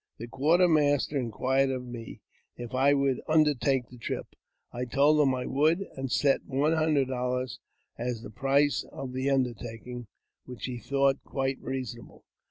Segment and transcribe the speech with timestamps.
[0.17, 2.21] The quartermaster inquired of me
[2.57, 4.35] if I would undertake the trip.
[4.73, 7.59] I told him I would; and set one hundred dollars
[7.99, 10.07] as the price of the undertaking,
[10.45, 12.25] which he thought quite reasonable.